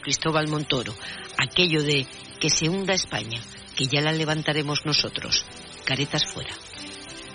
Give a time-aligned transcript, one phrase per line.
[0.00, 0.94] Cristóbal Montoro,
[1.38, 2.06] aquello de
[2.40, 3.40] que se hunda España,
[3.76, 5.44] que ya la levantaremos nosotros.
[5.84, 6.54] Caretas fuera.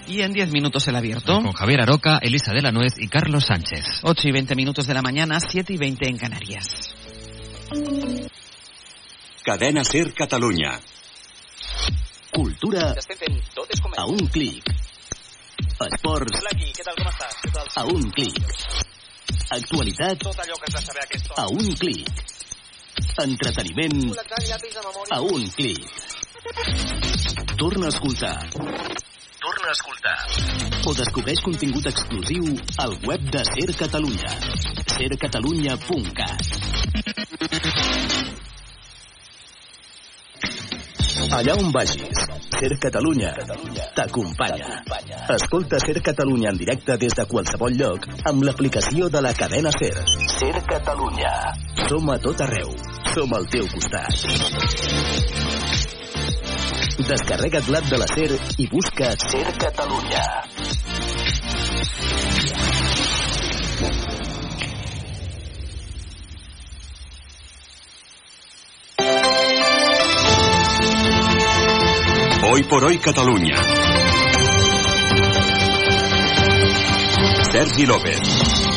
[0.08, 1.42] Y en 10 minutos el abierto.
[1.42, 4.02] Con Javier Aroca, Elisa de la Nuez y Carlos Sánchez.
[4.04, 6.94] 8 y 20 minutos de la mañana, 7 y 20 en Canarias.
[9.44, 10.80] Cadena Ser Catalunya.
[12.32, 12.96] Cultura
[13.98, 14.64] a un clic.
[15.80, 16.40] Esports
[17.76, 18.44] a un clic.
[19.50, 20.22] Actualitat
[21.36, 22.08] a un clic.
[23.20, 24.14] Entreteniment
[25.10, 25.82] a un clic.
[27.58, 28.50] Torna a escoltar.
[28.52, 30.18] Torna a escoltar.
[30.86, 32.44] O descobreix contingut exclusiu
[32.78, 34.30] al web de Ser Catalunya.
[34.94, 36.46] sercatalunya.cat
[41.38, 42.22] Allà on vagis,
[42.54, 43.34] Ser Catalunya
[43.98, 44.84] t'acompanya.
[45.34, 49.96] Escolta Ser Catalunya en directe des de qualsevol lloc amb l'aplicació de la cadena Ser.
[50.38, 51.34] Ser Catalunya.
[51.90, 52.97] Som a tot arreu.
[53.14, 54.14] Som al teu costat.
[57.08, 58.32] Descarrega't l'app de la SER
[58.64, 60.24] i busca Ser Catalunya.
[72.50, 73.56] Hoy por hoy Catalunya.
[77.52, 78.77] Sergi López.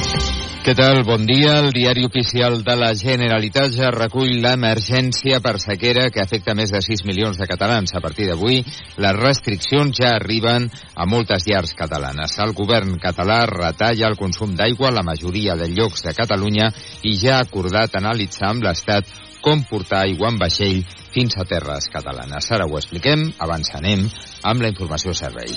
[0.60, 0.98] Què tal?
[1.08, 1.54] Bon dia.
[1.62, 6.82] El diari oficial de la Generalitat ja recull l'emergència per sequera que afecta més de
[6.84, 7.94] 6 milions de catalans.
[7.96, 8.58] A partir d'avui,
[9.00, 12.36] les restriccions ja arriben a moltes llars catalanes.
[12.44, 16.68] El govern català retalla el consum d'aigua a la majoria de llocs de Catalunya
[17.08, 19.08] i ja ha acordat analitzar amb l'Estat
[19.40, 20.82] com portar aigua en vaixell
[21.14, 22.52] fins a terres catalanes.
[22.52, 24.04] Ara ho expliquem, abans anem
[24.44, 25.56] amb la informació servei.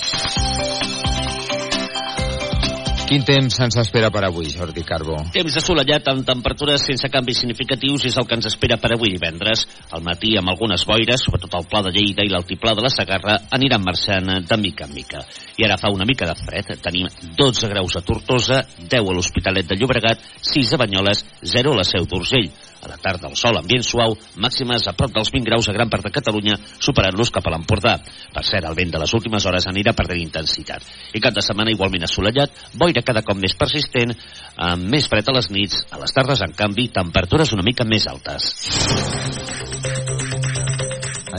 [3.03, 5.17] Quin temps ens espera per avui, Jordi Carbó?
[5.35, 9.65] Temps assolellat amb temperatures sense canvis significatius és el que ens espera per avui divendres.
[9.91, 13.35] Al matí amb algunes boires, sobretot el Pla de Lleida i l'Altiplà de la Sagarra,
[13.59, 15.25] aniran marxant de mica en mica.
[15.59, 16.71] I ara fa una mica de fred.
[16.85, 20.23] Tenim 12 graus a Tortosa, 10 a l'Hospitalet de Llobregat,
[20.53, 22.47] 6 a Banyoles, 0 a la Seu d'Urgell.
[22.83, 25.91] A la tarda el sol ambient suau, màximes a prop dels 20 graus a gran
[25.91, 27.95] part de Catalunya, superant-los cap a l'Empordà.
[28.35, 30.83] Per cert, el vent de les últimes hores anirà perdent intensitat.
[31.15, 34.11] I cap de setmana igualment assolellat, boira cada cop més persistent,
[34.57, 38.09] amb més fred a les nits, a les tardes, en canvi, temperatures una mica més
[38.11, 38.51] altes.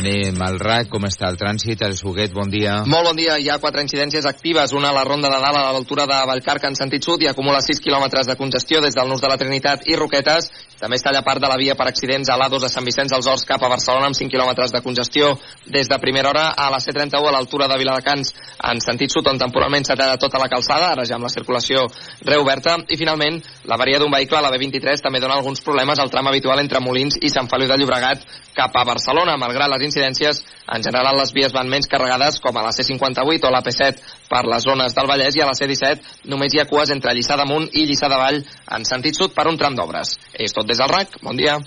[0.04, 1.80] Anem al RAC, com està el trànsit?
[1.86, 2.74] El Suguet, bon dia.
[2.84, 5.62] Molt bon dia, hi ha quatre incidències actives, una a la ronda de dalt a
[5.72, 9.24] l'altura de Vallcarca en sentit sud i acumula 6 quilòmetres de congestió des del nus
[9.24, 10.50] de la Trinitat i Roquetes,
[10.84, 13.28] també està allà part de la via per accidents a l'A2 a Sant Vicenç dels
[13.30, 15.30] Horts cap a Barcelona amb 5 quilòmetres de congestió
[15.72, 18.34] des de primera hora a la C31 a l'altura de Viladecans
[18.68, 21.86] en sentit sud on temporalment s'ha tallat tota la calçada, ara ja amb la circulació
[22.28, 22.76] reoberta.
[22.92, 23.40] I finalment
[23.70, 27.16] l'avaria d'un vehicle a la B23 també dona alguns problemes al tram habitual entre Molins
[27.22, 30.42] i Sant Feliu de Llobregat cap a Barcelona, malgrat les incidències
[30.74, 34.42] en general les vies van menys carregades com a la C58 o la P7 per
[34.50, 37.70] les zones del Vallès i a la C17 només hi ha cues entre Lliçà d'Amunt
[37.72, 38.42] i Lliçà de Vall
[38.78, 40.18] en sentit sud per un tram d'obres.
[40.34, 41.58] És tot des del RAC, bon dia.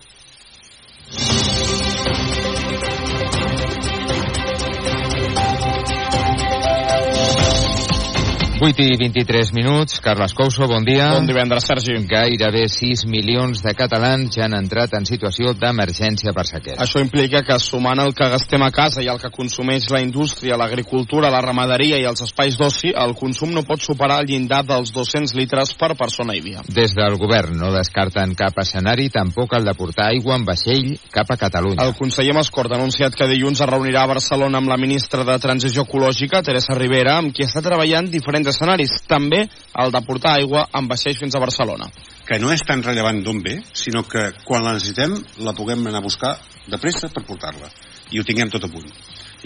[8.59, 9.99] 8 i 23 minuts.
[10.01, 11.11] Carles Couso, bon dia.
[11.13, 11.93] Bon divendres, Sergi.
[12.09, 16.79] Gairebé 6 milions de catalans ja han entrat en situació d'emergència per sequera.
[16.81, 20.57] Això implica que sumant el que gastem a casa i el que consumeix la indústria,
[20.57, 24.89] l'agricultura, la ramaderia i els espais d'oci, el consum no pot superar el llindar dels
[24.95, 26.65] 200 litres per persona i dia.
[26.65, 31.29] Des del govern no descarten cap escenari, tampoc el de portar aigua en vaixell cap
[31.29, 31.85] a Catalunya.
[31.85, 35.37] El conseller Mascort ha anunciat que dilluns es reunirà a Barcelona amb la ministra de
[35.45, 39.43] Transició Ecològica, Teresa Rivera, amb qui està treballant diferents escenaris, també
[39.83, 41.89] el de portar aigua amb vaixells fins a Barcelona.
[42.27, 45.15] Que no és tan rellevant d'on ve, sinó que quan la necessitem
[45.47, 46.33] la puguem anar a buscar
[46.67, 47.69] de pressa per portar-la
[48.11, 48.87] i ho tinguem tot a punt.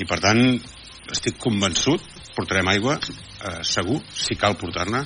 [0.01, 0.41] I per tant,
[1.11, 2.03] estic convençut,
[2.35, 5.03] portarem aigua eh, segur, si cal portar-ne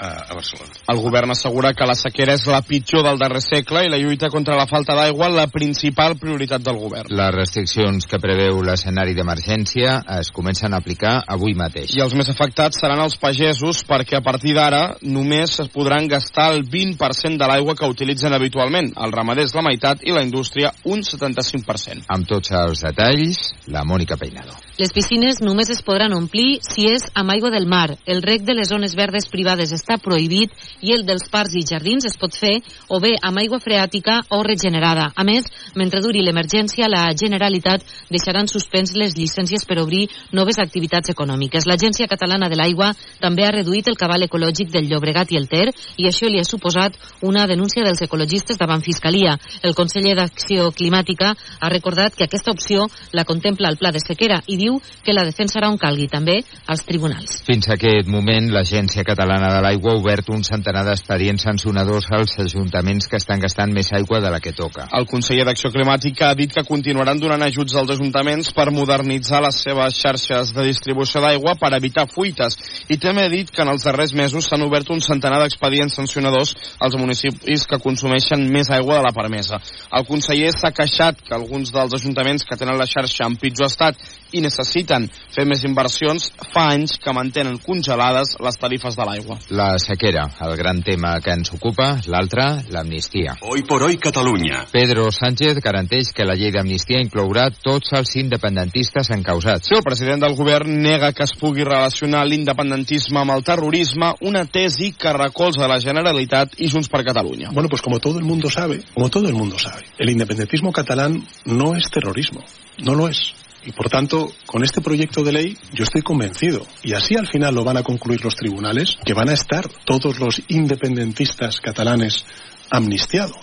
[0.00, 0.72] a Barcelona.
[0.88, 4.30] El govern assegura que la sequera és la pitjor del darrer segle i la lluita
[4.32, 7.12] contra la falta d'aigua la principal prioritat del govern.
[7.12, 11.94] Les restriccions que preveu l'escenari d'emergència es comencen a aplicar avui mateix.
[11.96, 16.50] I els més afectats seran els pagesos perquè a partir d'ara només es podran gastar
[16.54, 18.94] el 20% de l'aigua que utilitzen habitualment.
[18.96, 22.08] El ramader és la meitat i la indústria un 75%.
[22.08, 24.69] Amb tots els detalls, la Mònica Peinado.
[24.80, 27.98] Les piscines només es podran omplir si és amb aigua del mar.
[28.08, 32.06] El rec de les zones verdes privades està prohibit i el dels parcs i jardins
[32.08, 32.54] es pot fer
[32.88, 35.10] o bé amb aigua freàtica o regenerada.
[35.12, 35.44] A més,
[35.76, 41.68] mentre duri l'emergència, la Generalitat deixarà en suspens les llicències per obrir noves activitats econòmiques.
[41.68, 45.66] L'Agència Catalana de l'Aigua també ha reduït el cabal ecològic del Llobregat i el Ter
[46.00, 49.36] i això li ha suposat una denúncia dels ecologistes davant Fiscalia.
[49.60, 54.40] El conseller d'Acció Climàtica ha recordat que aquesta opció la contempla el pla de sequera
[54.48, 54.69] i diu
[55.04, 56.38] que la defensarà on calgui també
[56.70, 57.40] als tribunals.
[57.46, 62.36] Fins a aquest moment, l'Agència Catalana de l'Aigua ha obert un centenar d'expedients sancionadors als
[62.44, 64.86] ajuntaments que estan gastant més aigua de la que toca.
[64.96, 69.62] El conseller d'Acció Climàtica ha dit que continuaran donant ajuts als ajuntaments per modernitzar les
[69.64, 72.58] seves xarxes de distribució d'aigua per evitar fuites
[72.88, 76.54] i també ha dit que en els darrers mesos s'han obert un centenar d'expedients sancionadors
[76.78, 79.60] als municipis que consumeixen més aigua de la permesa.
[79.96, 83.98] El conseller s'ha queixat que alguns dels ajuntaments que tenen la xarxa en pitjor estat
[84.32, 89.38] i necessiten fer més inversions fa anys que mantenen congelades les tarifes de l'aigua.
[89.54, 93.36] La sequera, el gran tema que ens ocupa, l'altre, l'amnistia.
[93.46, 94.64] Hoy por hoy Catalunya.
[94.72, 99.70] Pedro Sánchez garanteix que la llei d'amnistia inclourà tots els independentistes encausats.
[99.70, 104.44] Sí, el president del govern nega que es pugui relacionar l'independentisme amb el terrorisme, una
[104.50, 107.50] tesi que recolza la Generalitat i Junts per Catalunya.
[107.52, 111.22] Bueno, pues como todo el mundo sabe, como todo el mundo sabe, el independentismo catalán
[111.44, 112.42] no es terrorismo,
[112.78, 113.34] no lo es.
[113.64, 117.54] Y por tanto, con este proyecto de ley yo estoy convencido, y así al final
[117.54, 122.24] lo van a concluir los tribunales, que van a estar todos los independentistas catalanes
[122.70, 123.36] amnistiados,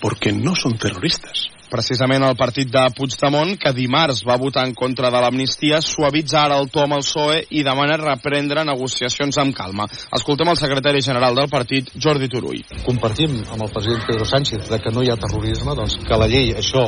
[0.00, 1.53] porque no son terroristas.
[1.74, 6.60] Precisament el partit de Puigdemont, que dimarts va votar en contra de l'amnistia, suavitza ara
[6.62, 9.88] el to amb el PSOE i demana reprendre negociacions amb calma.
[10.14, 12.60] Escoltem el secretari general del partit, Jordi Turull.
[12.84, 16.28] Compartim amb el president Pedro Sánchez de que no hi ha terrorisme, doncs que la
[16.30, 16.84] llei això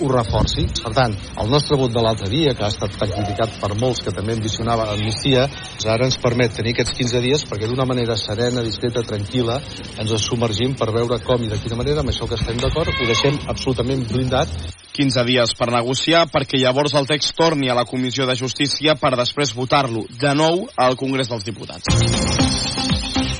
[0.00, 0.64] ho reforci.
[0.80, 4.00] Per tant, el nostre vot de l'altre dia, que ha estat tan criticat per molts
[4.06, 5.44] que també ambicionava l'amnistia,
[5.84, 9.60] ara ens permet tenir aquests 15 dies perquè d'una manera serena, discreta, tranquil·la,
[10.00, 13.12] ens submergim per veure com i de quina manera, amb això que estem d'acord, ho
[13.12, 14.48] deixem absolutament blindat
[14.92, 19.14] 15 dies per negociar perquè llavors el text torni a la Comissió de Justícia per
[19.16, 22.79] després votar-lo de nou al Congrés dels Diputats.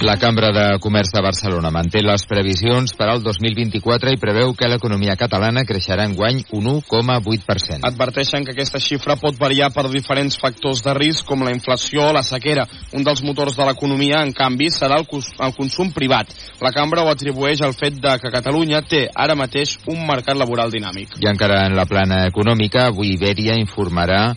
[0.02, 4.68] La Cambra de Comerç de Barcelona manté les previsions per al 2024 i preveu que
[4.72, 7.84] l'economia catalana creixerà en guany un 1,8%.
[7.84, 12.14] Adverteixen que aquesta xifra pot variar per diferents factors de risc com la inflació o
[12.16, 12.64] la sequera.
[12.96, 16.32] Un dels motors de l'economia, en canvi, serà el, el consum privat.
[16.64, 20.72] La Cambra ho atribueix al fet de que Catalunya té ara mateix un mercat laboral
[20.72, 21.18] dinàmic.
[21.20, 24.30] I encara en la plana econòmica, avui Iberia informarà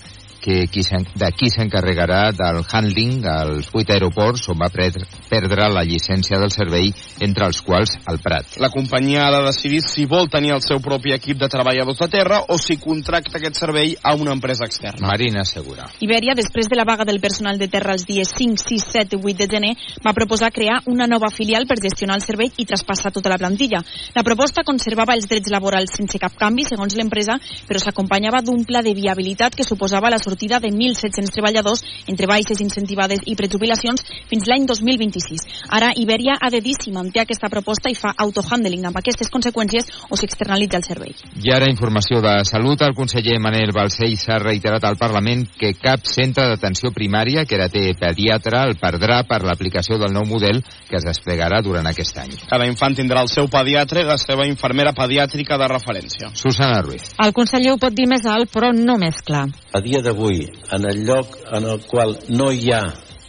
[0.44, 6.40] que qui de qui s'encarregarà del handling als vuit aeroports on va perdre la llicència
[6.42, 6.92] del servei,
[7.24, 8.57] entre els quals el Prat.
[8.60, 12.10] La companyia ha de decidir si vol tenir el seu propi equip de treballadors de
[12.12, 15.07] terra o si contracta aquest servei a una empresa externa.
[15.07, 15.88] Marina Segura.
[16.04, 19.22] Iberia, després de la vaga del personal de terra els dies 5, 6, 7 i
[19.22, 19.74] 8 de gener,
[20.06, 23.84] va proposar crear una nova filial per gestionar el servei i traspassar tota la plantilla.
[24.16, 28.84] La proposta conservava els drets laborals sense cap canvi, segons l'empresa, però s'acompanyava d'un pla
[28.84, 34.02] de viabilitat que suposava la sortida de 1.700 treballadors entre baixes incentivades i prejubilacions
[34.32, 35.46] fins l'any 2026.
[35.70, 40.10] Ara Iberia ha de dir si manté aquesta proposta i fa autohandling amb aquestes conseqüències
[40.10, 41.14] o s'externalitza el servei.
[41.44, 42.82] I ara informació de salut.
[42.82, 47.70] El conseller Manel Balcell s'ha reiterat al Parlament que cap centre d'atenció primària que ara
[47.70, 52.34] té pediatre el perdrà per l'aplicació del nou model que es desplegarà durant aquest any.
[52.50, 56.34] Cada infant tindrà el seu pediatre i la seva infermera pediàtrica de referència.
[56.34, 57.14] Susana Ruiz.
[57.22, 59.46] El conseller ho pot dir més alt, però no més clar.
[59.74, 62.84] A dia d'avui, en el lloc en el qual no hi ha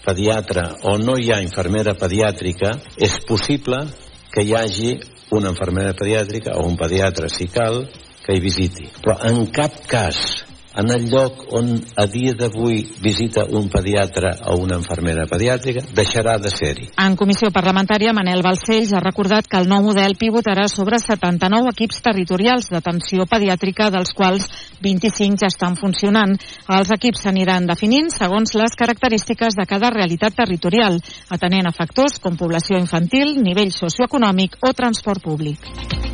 [0.04, 3.84] pediatre o no hi ha infermera pediàtrica, és possible
[4.32, 4.96] que hi hagi
[5.34, 7.86] una infermera pediàtrica o un pediatre, si cal,
[8.24, 8.88] que hi visiti.
[9.00, 10.44] Però en cap cas
[10.76, 16.36] en el lloc on a dia d'avui visita un pediatre o una infermera pediàtrica, deixarà
[16.42, 16.88] de ser-hi.
[16.98, 22.02] En comissió parlamentària, Manel Balcells ha recordat que el nou model pivotarà sobre 79 equips
[22.02, 24.48] territorials d'atenció pediàtrica, dels quals
[24.82, 26.34] 25 ja estan funcionant.
[26.68, 30.98] Els equips s'aniran definint segons les característiques de cada realitat territorial,
[31.30, 36.13] atenent a factors com població infantil, nivell socioeconòmic o transport públic.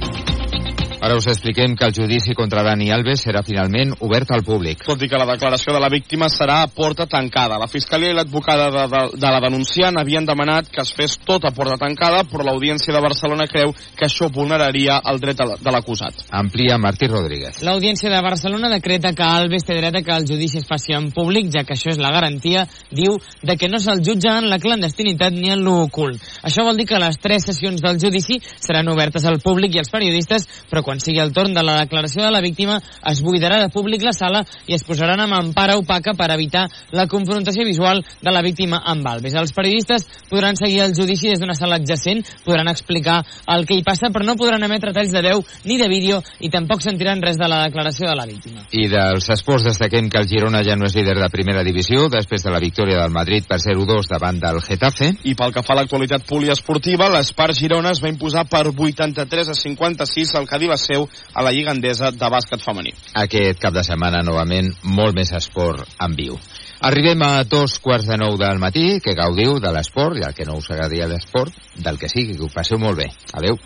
[1.00, 4.82] Ara us expliquem que el judici contra Dani Alves serà finalment obert al públic.
[4.84, 7.56] Tot i que la declaració de la víctima serà a porta tancada.
[7.56, 11.46] La Fiscalia i l'advocada de, de, de la denunciant havien demanat que es fes tot
[11.48, 16.26] a porta tancada, però l'Audiència de Barcelona creu que això vulneraria el dret de l'acusat.
[16.36, 17.62] Amplia Martí Rodríguez.
[17.64, 21.08] L'Audiència de Barcelona decreta que Alves té dret a que el judici es faci en
[21.16, 24.60] públic, ja que això és la garantia, diu, de que no se'l jutja en la
[24.60, 26.20] clandestinitat ni en l'ocult.
[26.44, 29.88] Això vol dir que les tres sessions del judici seran obertes al públic i als
[29.88, 33.68] periodistes, però Quan sigui el torn de la declaració de la víctima, es buidarà de
[33.70, 38.32] públic la sala i es posaran amb empara opaca per evitar la confrontació visual de
[38.34, 39.36] la víctima amb Alves.
[39.38, 43.20] Els periodistes podran seguir el judici des d'una sala adjacent, podran explicar
[43.54, 46.50] el que hi passa, però no podran emetre talls de veu ni de vídeo i
[46.50, 48.66] tampoc sentiran res de la declaració de la víctima.
[48.74, 52.42] I dels esports destaquem que el Girona ja no és líder de primera divisió després
[52.42, 55.12] de la victòria del Madrid per 0-2 davant del Getafe.
[55.22, 59.58] I pel que fa a l'actualitat poliesportiva, l'Espart Girona es va imposar per 83 a
[59.62, 62.92] 56 al Cadillaceu a la Lliga Endesa de bàsquet femení.
[63.14, 66.38] Aquest cap de setmana, novament, molt més esport en viu.
[66.80, 70.46] Arribem a dos quarts de nou del matí, que gaudiu de l'esport, i el que
[70.48, 73.10] no us agradi l'esport, del que sigui, que ho passeu molt bé.
[73.32, 73.58] Adeu.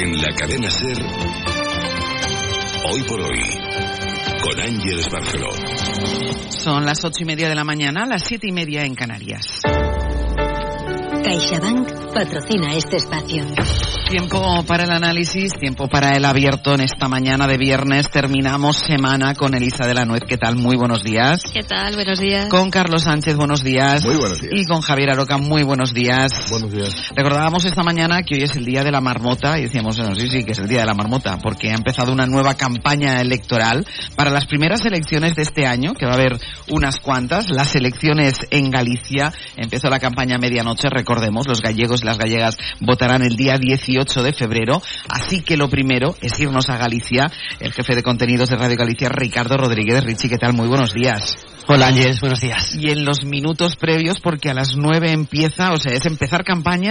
[0.00, 0.96] En la cadena Ser,
[2.90, 3.69] hoy por hoy,
[4.42, 5.50] con Ángeles Barceló.
[6.50, 9.60] Son las ocho y media de la mañana, las siete y media en Canarias.
[11.22, 13.44] CaixaBank patrocina este espacio.
[14.10, 18.10] Tiempo para el análisis, tiempo para el abierto en esta mañana de viernes.
[18.10, 20.24] Terminamos semana con Elisa de la Nuez.
[20.26, 20.56] ¿Qué tal?
[20.56, 21.44] Muy buenos días.
[21.54, 21.94] ¿Qué tal?
[21.94, 22.48] Buenos días.
[22.48, 24.04] Con Carlos Sánchez, buenos días.
[24.04, 24.52] Muy buenos días.
[24.52, 26.50] Y con Javier Aroca, muy buenos días.
[26.50, 27.12] Buenos días.
[27.14, 30.26] Recordábamos esta mañana que hoy es el día de la marmota y decíamos, bueno, sí,
[30.28, 33.86] sí, que es el día de la marmota, porque ha empezado una nueva campaña electoral
[34.16, 36.36] para las primeras elecciones de este año, que va a haber
[36.68, 37.48] unas cuantas.
[37.48, 39.32] Las elecciones en Galicia.
[39.56, 43.99] Empezó la campaña a medianoche, recordemos, los gallegos y las gallegas votarán el día 18
[44.00, 44.80] de febrero.
[45.08, 47.30] Así que lo primero es irnos a Galicia.
[47.60, 50.02] El jefe de contenidos de Radio Galicia, Ricardo Rodríguez.
[50.02, 50.54] Richie, ¿qué tal?
[50.54, 51.36] Muy buenos días.
[51.66, 52.74] Hola Ángeles, buenos días.
[52.74, 56.88] Y en los minutos previos, porque a las nueve empieza, o sea, es empezar campaña